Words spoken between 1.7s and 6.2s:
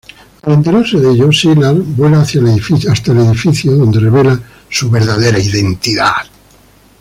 vuela hasta el edificio, donde revela su verdadera identidad.